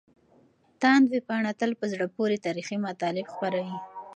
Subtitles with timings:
[0.81, 3.77] تاند ویبپاڼه تل په زړه پورې تاريخي مطالب خپروي.